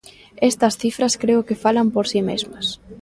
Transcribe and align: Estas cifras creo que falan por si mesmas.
Estas 0.51 0.75
cifras 0.81 1.17
creo 1.21 1.45
que 1.47 1.59
falan 1.63 1.87
por 1.95 2.05
si 2.11 2.19
mesmas. 2.29 2.65